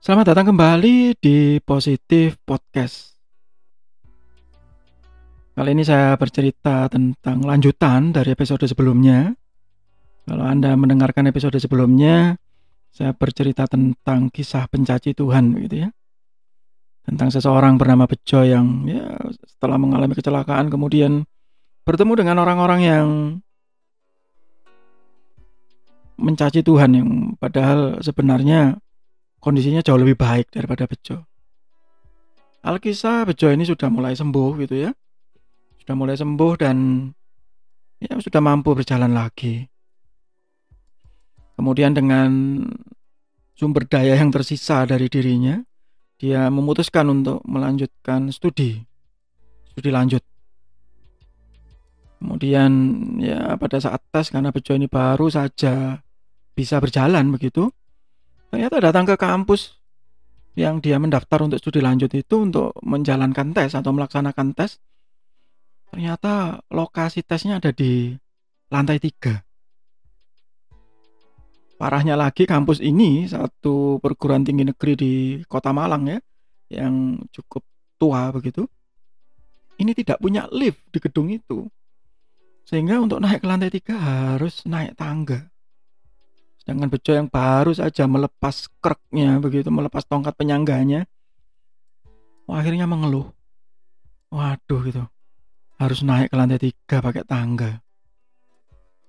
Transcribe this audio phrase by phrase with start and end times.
[0.00, 3.20] Selamat datang kembali di Positif Podcast.
[5.52, 9.36] Kali ini saya bercerita tentang lanjutan dari episode sebelumnya.
[10.24, 12.32] Kalau Anda mendengarkan episode sebelumnya,
[12.88, 15.92] saya bercerita tentang kisah pencaci Tuhan gitu ya.
[17.04, 21.28] Tentang seseorang bernama Bejo yang ya setelah mengalami kecelakaan kemudian
[21.84, 23.08] bertemu dengan orang-orang yang
[26.16, 28.80] mencaci Tuhan yang padahal sebenarnya
[29.40, 31.24] kondisinya jauh lebih baik daripada Bejo.
[32.60, 34.90] Alkisah Bejo ini sudah mulai sembuh gitu ya.
[35.80, 37.08] Sudah mulai sembuh dan
[37.96, 39.64] ya sudah mampu berjalan lagi.
[41.56, 42.30] Kemudian dengan
[43.56, 45.60] sumber daya yang tersisa dari dirinya,
[46.20, 48.76] dia memutuskan untuk melanjutkan studi.
[49.72, 50.24] Studi lanjut.
[52.20, 52.72] Kemudian
[53.16, 55.96] ya pada saat tes karena Bejo ini baru saja
[56.52, 57.72] bisa berjalan begitu.
[58.50, 59.78] Ternyata datang ke kampus
[60.58, 64.82] yang dia mendaftar untuk studi lanjut itu untuk menjalankan tes atau melaksanakan tes.
[65.90, 68.14] Ternyata lokasi tesnya ada di
[68.70, 69.42] lantai tiga.
[71.80, 75.12] Parahnya lagi kampus ini satu perguruan tinggi negeri di
[75.48, 76.18] kota Malang ya
[76.70, 77.64] yang cukup
[77.96, 78.68] tua begitu.
[79.80, 81.64] Ini tidak punya lift di gedung itu.
[82.68, 85.48] Sehingga untuk naik ke lantai tiga harus naik tangga.
[86.70, 91.02] Sedangkan Bejo yang baru saja melepas kreknya begitu, melepas tongkat penyangganya,
[92.46, 93.26] oh, akhirnya mengeluh.
[94.30, 95.02] Waduh gitu,
[95.82, 97.82] harus naik ke lantai tiga pakai tangga.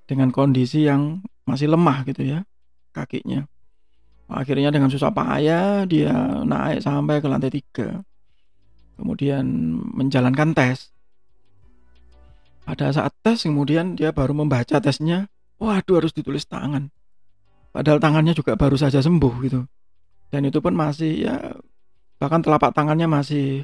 [0.09, 2.41] Dengan kondisi yang masih lemah gitu ya,
[2.97, 3.45] kakinya.
[4.25, 8.01] Akhirnya dengan susah payah dia naik sampai ke lantai tiga.
[8.97, 9.45] Kemudian
[10.01, 10.89] menjalankan tes.
[12.65, 15.29] Pada saat tes kemudian dia baru membaca tesnya.
[15.61, 16.89] Waduh harus ditulis tangan.
[17.71, 19.63] Padahal tangannya juga baru saja sembuh gitu.
[20.31, 21.35] Dan itu pun masih ya
[22.19, 23.63] bahkan telapak tangannya masih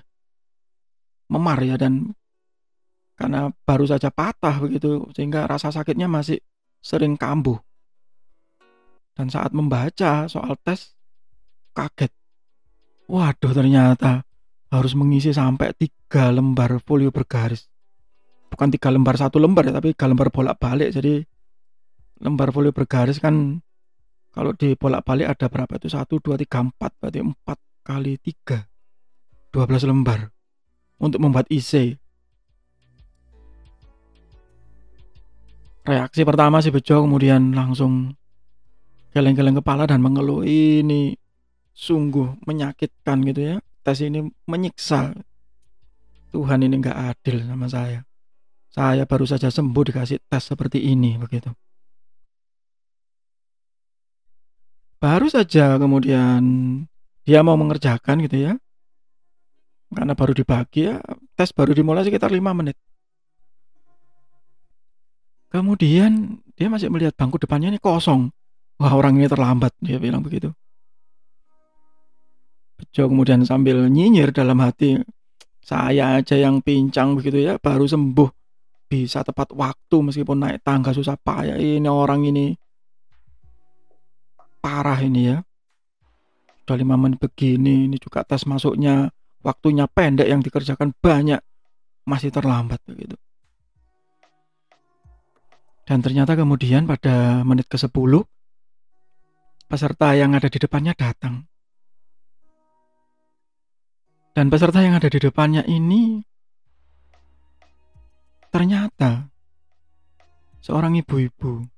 [1.28, 2.16] memar ya dan
[3.20, 6.40] karena baru saja patah begitu sehingga rasa sakitnya masih
[6.80, 7.60] sering kambuh.
[9.18, 10.94] Dan saat membaca soal tes
[11.74, 12.14] kaget.
[13.10, 14.24] Waduh ternyata
[14.68, 17.68] harus mengisi sampai tiga lembar folio bergaris.
[18.48, 20.94] Bukan tiga lembar satu lembar ya, tapi tiga lembar bolak-balik.
[20.94, 21.24] Jadi
[22.22, 23.60] lembar folio bergaris kan
[24.38, 25.90] kalau di bolak-balik ada berapa itu?
[25.90, 27.02] 1, 2, 3, 4.
[27.02, 28.70] Berarti 4 kali 3.
[29.50, 30.30] 12 lembar.
[31.02, 31.98] Untuk membuat IC.
[35.90, 38.14] Reaksi pertama si Bejo kemudian langsung
[39.10, 41.18] geleng-geleng kepala dan mengeluh ini
[41.74, 43.56] sungguh menyakitkan gitu ya.
[43.82, 45.18] Tes ini menyiksa.
[46.30, 48.06] Tuhan ini nggak adil sama saya.
[48.70, 51.50] Saya baru saja sembuh dikasih tes seperti ini begitu.
[54.98, 56.42] Baru saja kemudian
[57.22, 58.54] dia mau mengerjakan gitu ya.
[59.94, 61.00] Karena baru dibagi ya,
[61.38, 62.76] tes baru dimulai sekitar 5 menit.
[65.48, 68.28] Kemudian dia masih melihat bangku depannya ini kosong.
[68.78, 70.52] Wah orang ini terlambat, dia bilang begitu.
[72.78, 75.02] Bejo kemudian sambil nyinyir dalam hati,
[75.64, 78.30] saya aja yang pincang begitu ya, baru sembuh.
[78.88, 81.58] Bisa tepat waktu meskipun naik tangga susah payah.
[81.58, 82.54] Ini orang ini
[84.68, 85.38] parah ini ya.
[86.60, 89.08] Sudah lima menit begini, ini juga tes masuknya
[89.40, 91.40] waktunya pendek yang dikerjakan banyak,
[92.04, 93.16] masih terlambat begitu.
[95.88, 98.28] Dan ternyata kemudian pada menit ke-10
[99.72, 101.48] peserta yang ada di depannya datang.
[104.36, 106.20] Dan peserta yang ada di depannya ini
[108.52, 109.32] ternyata
[110.60, 111.77] seorang ibu-ibu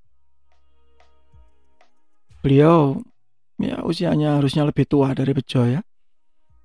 [2.49, 2.97] beliau
[3.61, 5.85] ya usianya harusnya lebih tua dari Bejo ya.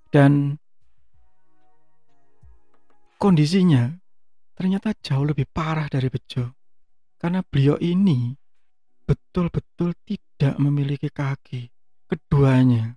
[0.09, 0.56] Dan
[3.21, 3.93] kondisinya
[4.56, 6.56] ternyata jauh lebih parah dari Bejo.
[7.21, 8.33] Karena beliau ini
[9.05, 11.69] betul-betul tidak memiliki kaki
[12.09, 12.97] keduanya.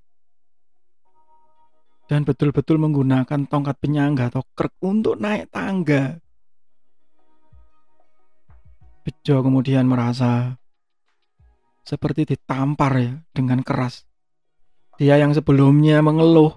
[2.08, 6.24] Dan betul-betul menggunakan tongkat penyangga atau krek untuk naik tangga.
[9.04, 10.56] Bejo kemudian merasa
[11.88, 14.04] seperti ditampar ya dengan keras.
[15.00, 16.52] Dia yang sebelumnya mengeluh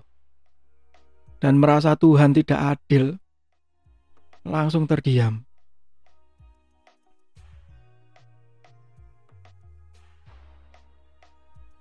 [1.39, 3.15] dan merasa Tuhan tidak adil
[4.43, 5.47] langsung terdiam.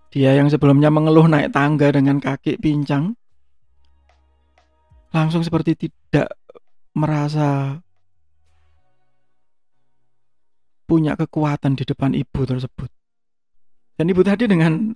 [0.10, 3.14] Dia yang sebelumnya mengeluh naik tangga dengan kaki pincang
[5.10, 6.38] langsung seperti tidak
[6.94, 7.78] merasa
[10.90, 12.99] punya kekuatan di depan ibu tersebut.
[14.00, 14.96] Dan Ibu tadi dengan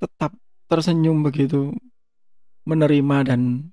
[0.00, 0.32] tetap
[0.64, 1.76] tersenyum begitu
[2.64, 3.68] menerima dan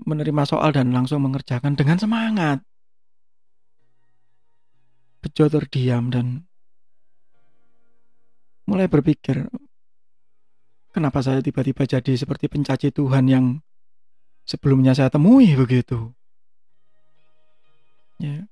[0.00, 2.64] menerima soal dan langsung mengerjakan dengan semangat.
[5.20, 6.48] Bejo terdiam dan
[8.64, 9.44] mulai berpikir,
[10.96, 13.60] kenapa saya tiba-tiba jadi seperti pencaci Tuhan yang
[14.48, 16.08] sebelumnya saya temui begitu.
[18.16, 18.48] Ya.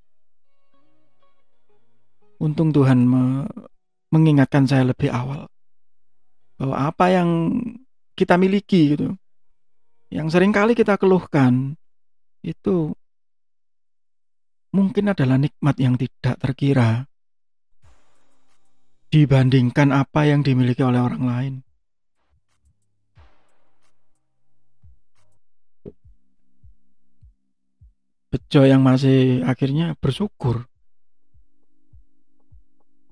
[2.36, 3.48] Untung Tuhan me
[4.10, 5.46] mengingatkan saya lebih awal
[6.58, 7.28] bahwa apa yang
[8.18, 9.16] kita miliki gitu
[10.10, 11.78] yang sering kali kita keluhkan
[12.42, 12.92] itu
[14.70, 17.10] mungkin adalah nikmat yang tidak terkira
[19.10, 21.54] dibandingkan apa yang dimiliki oleh orang lain.
[28.30, 30.69] Bejo yang masih akhirnya bersyukur.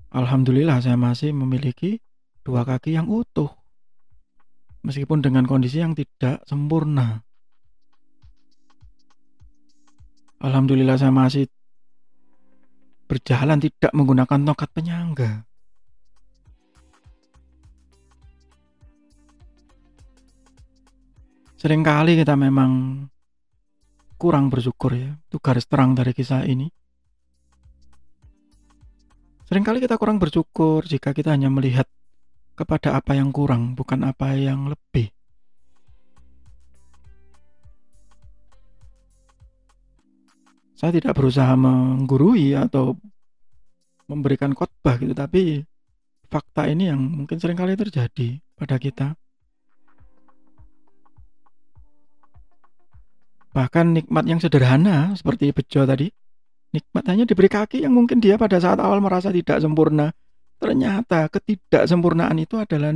[0.09, 2.01] Alhamdulillah saya masih memiliki
[2.41, 3.53] dua kaki yang utuh
[4.81, 7.21] meskipun dengan kondisi yang tidak sempurna.
[10.39, 11.45] Alhamdulillah saya masih
[13.05, 15.31] berjalan tidak menggunakan tongkat penyangga.
[21.59, 23.03] Seringkali kita memang
[24.15, 25.11] kurang bersyukur ya.
[25.27, 26.78] Itu garis terang dari kisah ini.
[29.49, 31.89] Seringkali kita kurang bersyukur jika kita hanya melihat
[32.53, 35.09] kepada apa yang kurang, bukan apa yang lebih.
[40.77, 42.93] Saya tidak berusaha menggurui atau
[44.05, 45.65] memberikan khotbah gitu, tapi
[46.29, 49.17] fakta ini yang mungkin sering kali terjadi pada kita.
[53.49, 56.18] Bahkan nikmat yang sederhana seperti bejo tadi,
[56.69, 60.13] nikmat hanya diberi kaki yang mungkin dia pada saat awal merasa tidak sempurna,
[60.59, 62.91] Ternyata ketidaksempurnaan itu adalah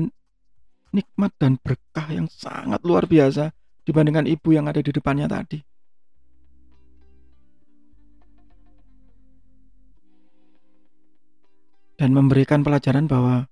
[0.92, 3.56] nikmat dan berkah yang sangat luar biasa
[3.88, 5.64] dibandingkan ibu yang ada di depannya tadi.
[11.96, 13.48] Dan memberikan pelajaran bahwa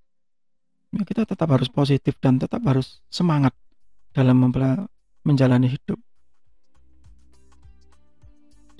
[0.91, 3.56] ya kita tetap harus positif dan tetap harus semangat
[4.12, 4.44] dalam
[5.23, 5.95] menjalani hidup.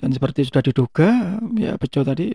[0.02, 2.34] Dan seperti sudah diduga, ya Bejo tadi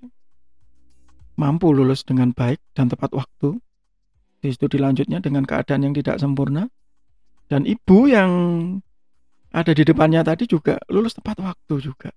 [1.35, 3.59] mampu lulus dengan baik dan tepat waktu.
[4.39, 6.71] Di situ dilanjutnya dengan keadaan yang tidak sempurna.
[7.51, 8.31] Dan ibu yang
[9.51, 12.15] ada di depannya tadi juga lulus tepat waktu juga.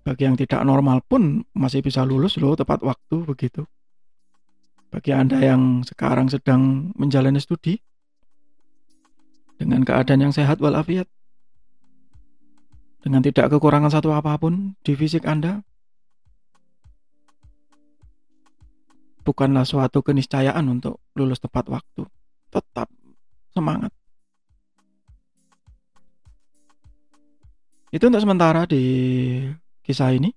[0.00, 3.68] Bagi yang tidak normal pun masih bisa lulus loh tepat waktu begitu.
[4.88, 7.76] Bagi Anda yang sekarang sedang menjalani studi
[9.56, 11.08] dengan keadaan yang sehat walafiat,
[13.06, 15.62] dengan tidak kekurangan satu apa pun di fisik Anda,
[19.26, 22.02] bukanlah suatu keniscayaan untuk lulus tepat waktu.
[22.50, 22.90] Tetap
[23.54, 23.94] semangat.
[27.94, 28.82] Itu untuk sementara di
[29.86, 30.34] kisah ini.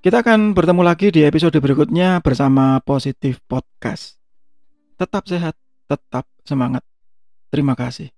[0.00, 4.16] Kita akan bertemu lagi di episode berikutnya bersama Positif Podcast.
[4.96, 6.80] Tetap sehat, tetap semangat.
[7.52, 8.15] Terima kasih.